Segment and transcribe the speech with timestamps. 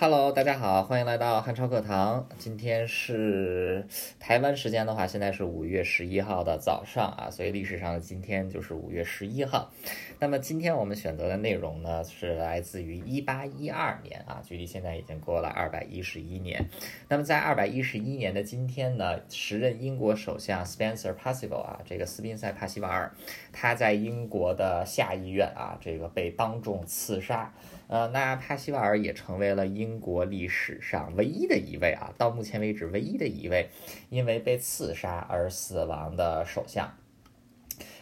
[0.00, 2.26] Hello，大家好，欢迎来到汉超课堂。
[2.38, 3.86] 今天是
[4.18, 9.70] 台湾时间的话，现在是五月十一号的早上啊，所以历史上的今天就是五月十一号。
[10.18, 16.64] 那么今天我们选择的内容呢，是来自于一八一二年啊，距离现在已经过了二百一十一年。
[17.10, 23.12] 那么在二百一十一年的今天呢，时任英国首相 Spencer Perceval 啊，这个斯宾塞·帕西瓦尔，
[23.52, 27.52] 他在英国的下议院啊，这个被当众刺杀。
[27.88, 33.68] 呃，那帕西瓦尔也成为了英英国历史上唯一的一位啊，到目前为止唯一的一位
[34.08, 36.94] 因为被刺杀而死亡的首相。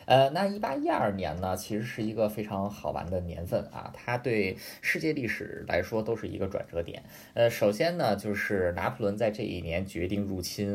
[0.04, 7.02] 呃，那一八一二年呢，其实是一个非常好玩的年份啊，它对世界历史来说都是一个转折点。
[7.34, 10.70] 呃，首先呢，就是拿破仑在这一年决定入侵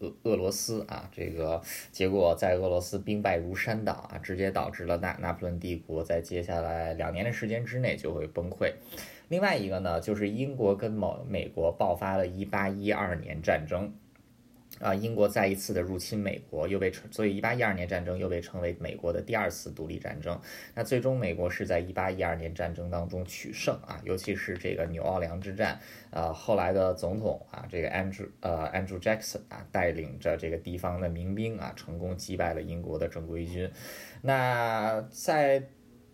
[0.00, 8.74] 俄俄罗斯啊，这个结果在俄罗斯兵败如山倒啊，直接导致了拿拿破仑帝国在接下来两年的时间之内就会崩溃。
[9.34, 13.92] 另外一个呢，就是英国跟某美国爆发了一八一二年战争。
[14.78, 20.40] 啊，英国再一次的入侵美国，又被称，所以一八一二年战争又被称为美国的第二次独立战争。
[20.72, 33.68] 那最终美国是在一八一二年战争当中取胜啊，尤其是这个纽奥良之战，呃，后来的总统啊，这个 Andrew 呃 Andrew Jackson 啊，带领着这个地方的民兵啊，成功击败了英国的正规军。
[34.22, 35.62] 那在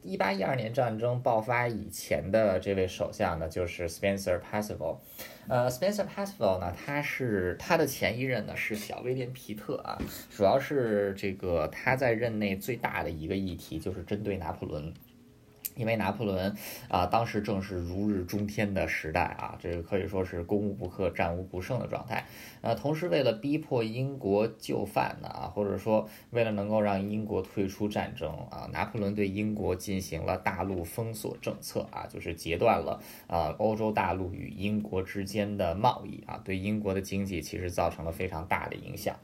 [0.02, 4.98] 一八一二年战争爆发以前的这位首相呢，就是 Spencer p a s s i v a l。
[5.48, 9.98] 呃，Spencer p a s s i v a l 呢，他是他的前一任呢是小威廉皮特啊，
[10.30, 14.92] 主要是这个他在任内最大的一个议题就是针对拿破仑。
[15.76, 16.54] 因为拿破仑
[16.88, 22.26] 啊，当时正是如日中天的时代啊，这个可以说是攻无不克、战无不胜的状态。
[22.60, 39.16] 呃，同时为了逼迫英国就范呢啊，或者说为了能够让英国退出战争啊，拿破仑对英国进行了大陆封锁政策啊，就是截断了啊欧洲大陆与英国之间的贸易啊，对英国的经济其实造成了非常大的影响。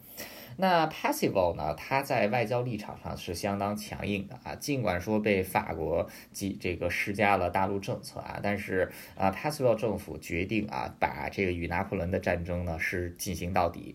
[0.59, 1.75] 那 p a s s i v a l 呢？
[1.75, 13.95] 他在外交立场上是相当强硬的啊，尽管说被法国及这个施加了大陆政策啊，但是啊 p a s s i v a l 政府决定啊，把这个与拿破仑的战争呢是进行到底。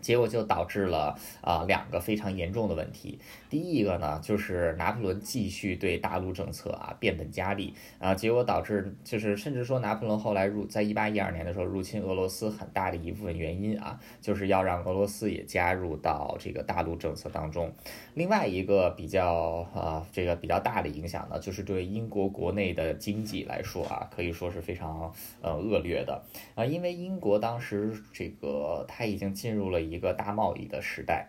[0.00, 3.18] 结果就导致了啊两个非常严重的问题。
[3.50, 17.72] 第一个呢，就是拿破仑继续对大陆政策啊变本加厉啊，结果导致就是甚至说拿破仑后来入在一八一二年的时候入侵俄罗斯，很大的一部分原因啊，就是要让俄罗斯也加入到这个大陆政策当中。
[18.14, 25.10] 另外一个比较啊这个比较大的影响呢，就是对英国国内的经济来说啊，可以说是非常
[25.40, 26.22] 呃恶劣的
[26.54, 29.78] 啊，因为英国当时这个它已经进入了。
[29.90, 31.28] 一个大贸易的时代。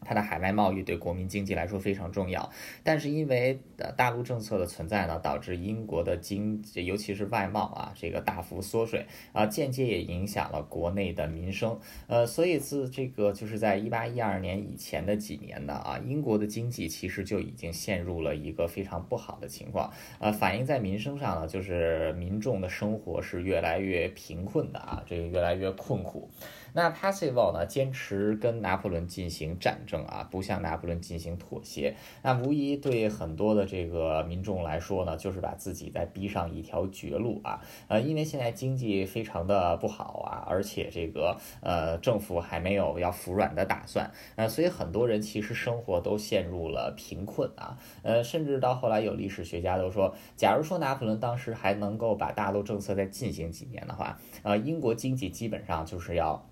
[0.00, 2.50] 它的海外贸易对国民经济来说非常重要，
[2.82, 11.78] 但是因为呃大陆政策的存在呢，导致英国的经，尤其是外贸啊，这个大幅缩水啊，间接也影响了国内的民生。
[12.06, 19.92] 呃，所以自这个就是在一八一二年以前的几年呢啊，英国的经济其实就已经陷入了一个非常不好的情况。
[20.18, 26.30] 呃，反映在民生上呢，就是民众的生活是越来越贫困的啊，这个越来越困苦。
[26.72, 30.06] 那 Passival 呢，坚持跟拿破仑进行战争。
[30.06, 37.60] 啊，不向拿破仑进行妥协，那无疑对很多的这个民众来说呢，就是把自己在逼上一条绝路啊。
[37.88, 47.76] 呃，因为现在经济非常的不好啊，而且这个呃政府还没有要服软的打算，呃，所以很多人其实生活都陷入了贫困啊。
[48.02, 56.46] 呃，甚至到后来有历史学家都说，假如说拿破仑当时还能够把大陆政策再进行几年的话，呃，英国经济基本上就是要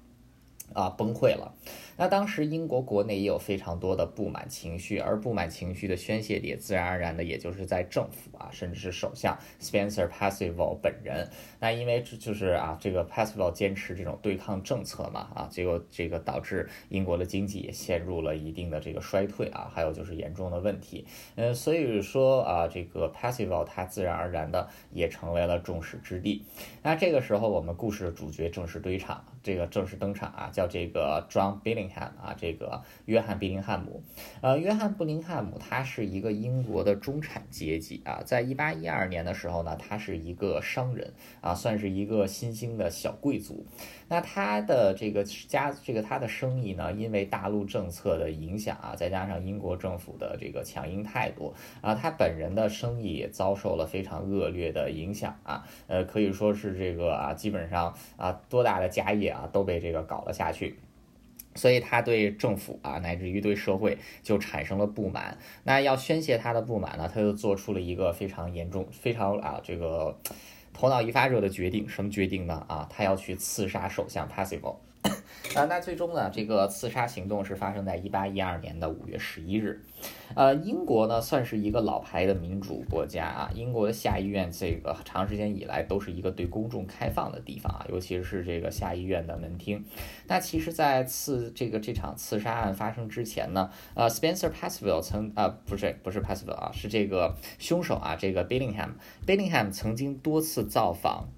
[0.73, 1.55] 啊崩溃了。
[1.97, 11.29] 那当时英国国内也有非常多的不满情绪，而不满情绪的宣泄点，自然而然的也就是在政府啊，甚至是首相 Spencer Perceval 本人。
[11.61, 21.07] 那因为这就是啊，这个 p a s s i v a l 坚持这种对抗政策嘛，啊，结果这个导致英国的经济也陷入了一定的这个衰退啊，还有就是严重的问题。
[21.37, 26.45] 嗯，所以说啊，这个 Perceval 他自然而然的也成为了众矢之的。
[26.83, 32.11] 那这个时候，我们故事的主角正式登场，这个正式登场啊，叫这个 John Billingham。
[32.25, 34.03] 啊，这个约翰·比林汉姆，
[34.41, 41.13] 呃，约翰·布林汉姆他是一个英国的中产阶级啊，在一八一二年的时候呢，他是一个商人
[41.43, 43.67] 啊，算是一个新兴的小贵族。
[44.09, 51.53] 那他的这个家，这个他的生意呢，因为大陆政策的影响啊，再加上英国政府的这个强硬态度
[51.83, 60.77] 啊，他本人的生意也遭受了非常恶劣的影响啊，呃，可以说是这个啊，基本上啊，多大的家业啊都被这个搞了下去。
[61.57, 65.37] 所以他对政府啊，乃至于对社会就产生了不满。
[65.65, 70.17] 那要宣泄他的不满呢，他就做出了一个非常严重、非常啊这个。
[70.77, 72.67] 头脑一发热的决定，什么决定呢？
[72.69, 74.75] 啊，他要去刺杀首相 Passive。
[75.55, 79.81] 啊，那最终呢，这个刺杀行动是发生在一八一二年的五月十一日。
[80.35, 83.51] 呃，英国呢算是一个老牌的民主国家啊。
[83.55, 89.85] 英国的下议院这个长时间以来都是一个对公众开放的地方啊，尤其是这个下议院的门厅。
[90.27, 101.29] 那其实，在刺这个这场刺杀案发生之前呢，呃，Spencer Passville 曾呃不是不是 Passville 啊，是这个凶手啊，这个 Billingham，Billingham 曾经多次造访。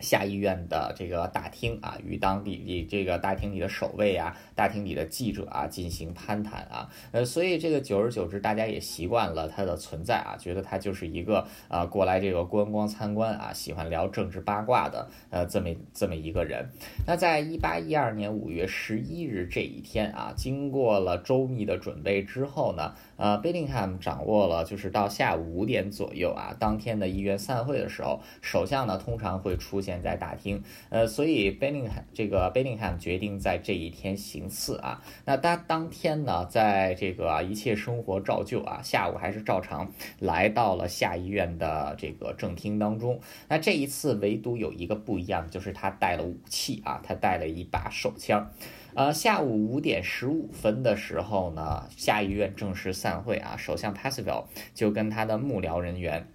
[0.00, 16.68] 下议院的这个大厅啊，与当地的这个大厅里的守卫啊、大厅里的记者啊进行攀谈啊，呃，所以这个久而久之，大家也习惯了他的存在啊，觉得他就是一个啊过来这个观光参观啊，喜欢聊政治八卦的呃这么这么一个人。
[17.06, 22.94] 那在一八一二年五月十一日这一天啊，经过了周密的准备之后呢。
[23.16, 30.62] 呃，Billingham 掌握了，就是到下午五点左右啊，当天的议员散会的时候，首相呢通常会出现在大厅。
[30.90, 35.02] 呃，所以贝林汉这个贝林汉决定在这一天行刺啊。
[35.24, 43.18] 那他当天呢，在这个一切生活照旧啊，下午还是照常来到了下议院的这个正厅当中。
[43.48, 48.50] 那这一次唯独有一个不一样，就是他带了武器啊，他带了一把手枪。
[48.92, 56.26] 呃，下午五点十五分的时候呢，下议院正式散会啊，首相 p a s s e l 就跟他的幕僚人员。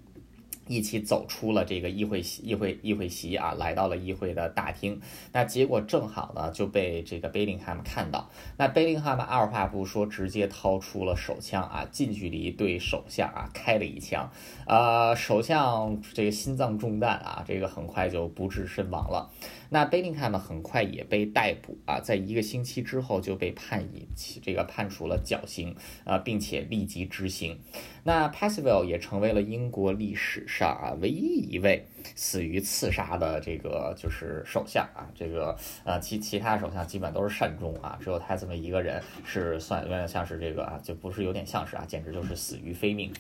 [0.68, 5.00] 一起走出了这个议会席，议会议会席啊，来到了议会的大厅。
[5.32, 8.30] 那结果正好呢，就被这个贝林汉姆看到。
[8.58, 14.30] 那贝林汉姆二话不说，直接掏出了手枪啊，近距离对首相啊开了一枪。
[14.68, 19.30] 呃，首相这个心脏中弹啊，这个很快就不治身亡了。
[19.70, 24.08] 那贝林汉呢很快也被逮捕啊，在一个星期之后就被判以
[24.42, 27.60] 这个判处了绞刑啊，并且立即执行。
[28.04, 43.12] 那 Passville 也成为了英国历史上啊唯一一位死于刺杀的这个就是首相啊，这个呃其其他首相基本都是善终啊，只有他这么一个人是算有点像是这个啊，就不是有点像是啊，简直就是死于非命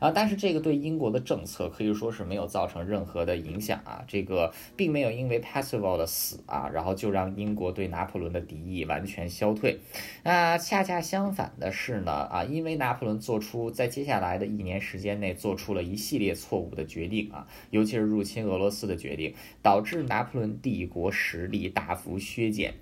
[0.00, 0.10] 啊。
[0.10, 9.78] 但是这个对英国的政策可以说是没有造成任何的影响啊，这个并没有因为 Passville 的死啊，然后就让英国对拿破仑的敌意完全消退。
[10.22, 14.34] 那恰恰相反的是呢啊，因为拿破仑做出在接下来。
[14.34, 19.32] 的一年时间内做出了一系列错误的决定啊，尤其是入侵亲俄罗斯的决定，
[19.62, 22.74] 导致拿破仑帝国实力大幅削减。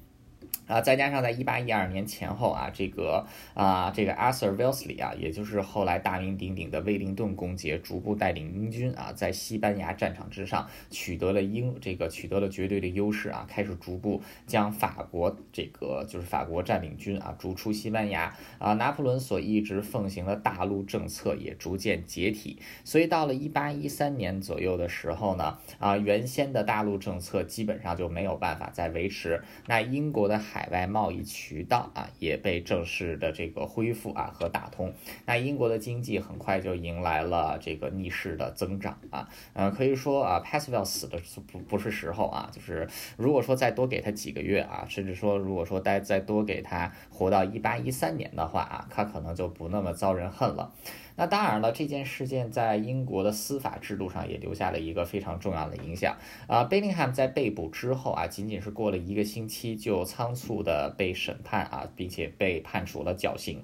[0.69, 30.41] 啊，再加上在一八一二年前后啊，这个啊，这个 Arthur Wellesley 啊，也就是后来大名鼎鼎的威灵顿公爵，逐步带领英军啊，在西班牙战场之上取得了英这个取得了绝对的优势啊，开始逐步将法国这个就是法国占领军啊逐出西班牙啊，拿破仑所一直奉行的大陆政策也逐渐解体，所以到了一八一三年左右的时候呢，啊，原先的大陆政策基本上就没有办法再维持，那英国的。
[30.43, 34.93] 海外贸易渠道啊也被正式的这个恢复啊和打通，
[35.25, 50.73] 那英国的经济很快就迎来了这个逆势的增长啊，嗯，可以说啊，Passville 死的不不是时候啊，就是如果说再多给他几个月啊，甚至说如果说再再多给他活到一八一三年的话啊，他可能就不那么遭人恨了。
[51.17, 56.17] 那当然了，这件事件在英国的司法制度上也留下了一个非常重要的影响
[56.47, 56.65] 啊。
[56.65, 63.63] 贝林汉在被捕之后啊，仅仅是过了一个星期就仓促的被审判啊，并且被判处了绞刑。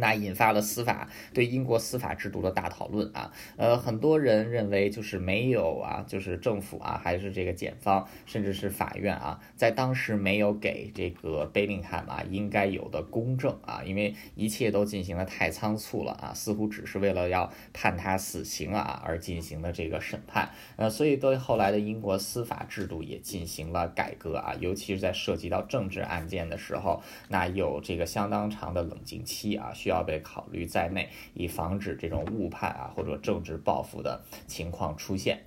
[0.00, 29.72] 那引发了司法对英国司法制度的大讨论啊，呃，很多人认为就是没有啊，就是政府啊，还是这个检方，甚至是法院啊，在当时没有给这个贝林汉啊应该有的公正啊，因为一切都进行的太仓促了啊，似乎只是为了要判他死刑啊而进行的这个审判，呃，所以对后来的英国司法制度也进行了改革啊，尤其是在涉及到政治案件的时候，那有这个相当长的冷静期啊。
[29.88, 35.42] 要被考虑在内，以防止这种误判啊或者政治报复的情况出现。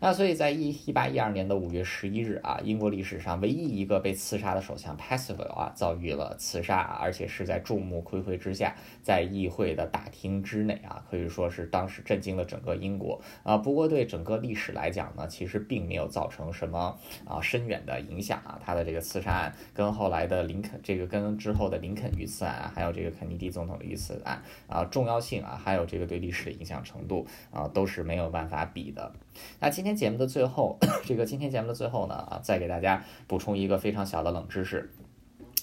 [0.00, 13.56] 那所以在一一八一二年的五月十一日啊，英国历史上唯一一个被刺杀的首相 Passville 啊，遭遇了刺杀，而且是在众目睽睽之下，在议会的大厅之内啊，可以说是当时震惊了整个英国啊。
[13.56, 18.60] 不过对整个历史来讲呢，其实并没有造成什么啊深远的影响啊。
[18.64, 29.12] 他的这个刺杀案跟后来的林肯这个跟之后的林肯遇刺案，还有这个肯尼迪总统的遇刺案啊，重要性啊，还有这个对历史的影响程度啊，都是没有办法比的。
[29.60, 34.90] 那今天节目的最后， 这个今天节目的最后呢，啊，再给大家补充一个非常小的冷知识。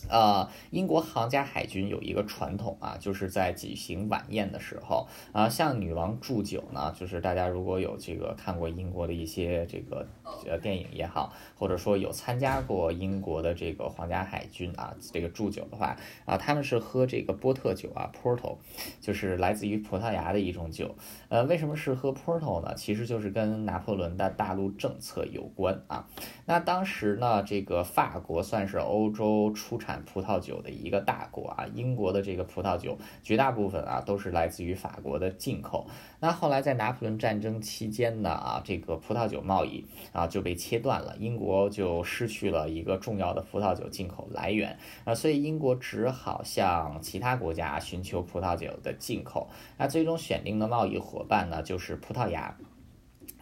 [0.07, 10.05] 呃，英国皇家海军有一个传统啊，就是在举行晚宴的时候啊，向女王祝酒呢，就是大家如果有这个看过英国的一些这个
[10.47, 18.57] 呃电影也好，或者说有参加过英国的这个皇家海军啊这个祝酒的话啊，他们是喝这个波特酒啊，Porto，
[19.01, 20.93] 就是来自于葡萄牙的一种酒。
[21.29, 22.75] 呃，为什么是喝 Porto 呢？
[22.75, 26.07] 其实就是跟拿破仑的大陆政策有关啊。
[26.45, 29.94] 那当时呢，这个法国算是欧洲出产。
[30.03, 35.87] 葡萄酒的一个大国啊，英国的这个葡萄酒绝大部分啊都是来自于法国的进口。
[36.19, 49.47] 那后来在拿破仑战争期间呢啊，这个葡萄酒贸易啊就被切断了，英国就失去了一个重要的葡萄酒进口来源啊，所以英国只好向其他国家寻求葡萄酒的进口。
[49.77, 52.57] 那最终选定的贸易伙伴呢就是葡萄牙。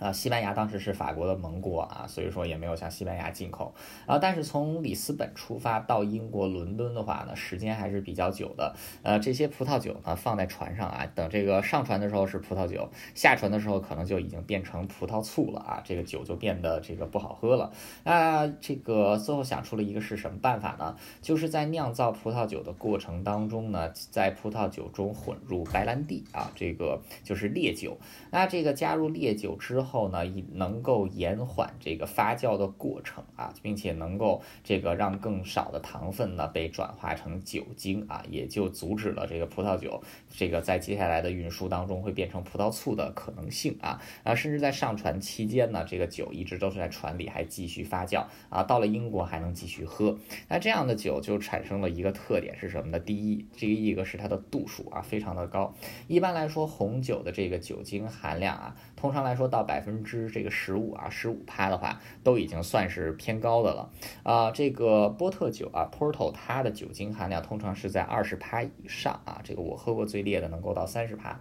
[0.03, 3.73] 啊，西班牙当时是法国的盟国啊，所以说也没有向西班牙进口
[4.05, 4.19] 啊。
[4.19, 8.75] 但是从里斯本出发到英国伦敦的话呢，时间还是比较久的。
[9.01, 17.71] 呃，这些葡萄酒呢放在船上啊，等这个上船的时候是葡萄酒，下船的时候可能就已经变成葡萄醋了啊，这个酒就变得这个不好喝了。
[18.03, 20.97] 那这个最后想出了一个是什么办法呢？
[21.21, 27.97] 就是在酿造葡萄酒的过程当中呢，在葡萄酒中混入白兰地啊，这个就是烈酒。
[28.31, 29.92] 那这个加入烈酒之后。
[29.93, 50.17] 后呢，能够延缓这个发酵的过程啊，并且能够这个让更少的糖分呢被转化成酒精啊，也就阻止了这个葡萄酒这个在接下来的运输当中会变成葡萄醋的可能性啊啊，甚至在上船期间呢，这个酒一直都是在船里还继续发酵啊，到了英国还能继续喝。
[50.47, 52.99] 那这样的酒就产生了一个特点是什么呢？
[52.99, 55.71] 第一，这个一个是它的度数啊非常的高，
[56.07, 59.83] 一般来说红酒的这个酒精含量啊，通常来说到百。
[59.83, 63.89] 分之这个十五啊，十五趴的话，都已经算是偏高的了
[64.23, 64.49] 啊。
[64.49, 69.41] 这个波特酒啊，Porto，它的酒精含量通常是在二十趴以上啊。
[69.43, 71.37] 这个我喝过最烈的能够到三十趴。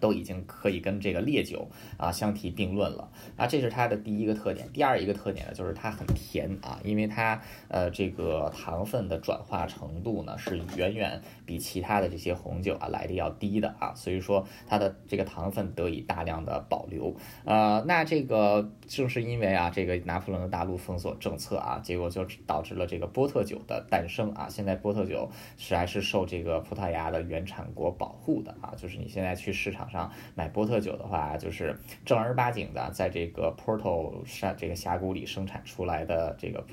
[0.00, 4.68] 都已经可以跟这个烈酒啊相提并论了啊，这是它的第一个特点。
[4.72, 17.16] 第二一个特点呢，就是它很甜啊，因为它呃这个糖分的转化程度呢是远远比其他的这些红酒啊来的要低的啊，所以说它的这个糖分得以大量的保留。
[17.44, 24.46] 呃，那这个正是因为啊这个拿破仑的大陆封锁政策啊，结果就导致了这个波特酒的诞生啊。
[24.48, 29.87] 现在波特酒是还是受这个葡萄牙的原产国保护的啊，就是你现在去市场。
[29.90, 36.64] 上买波特酒的话，就是正儿八经的，在这个 Porto 山这个峡谷里生产出来的这个。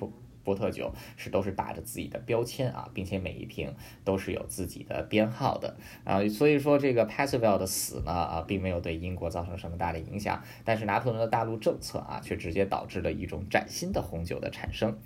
[0.45, 3.73] 波特酒是都是打着自己的标签啊，并且每一瓶
[4.05, 5.75] 都是有自己的编号的
[6.05, 14.97] 啊，所以说这个 p a s s v e l l 的死呢啊，并没有对英国造成什么大的影响，但是拿破仑的大陆政策啊，却直接导致了一种崭新的红酒的产生。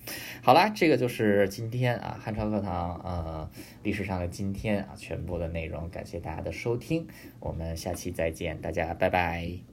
[0.44, 3.50] 好啦，这个就是今天啊汉朝课堂呃
[3.82, 7.08] 历史上的今天啊全部的内容，感谢大家的收听，
[7.40, 9.69] 我们下期再见，大家拜拜。